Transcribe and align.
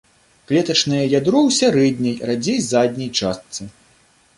Клетачнае 0.51 1.01
ядро 1.19 1.39
ў 1.47 1.51
сярэдняй, 1.59 2.19
радзей 2.33 2.59
задняй 2.73 3.17
частцы. 3.23 3.75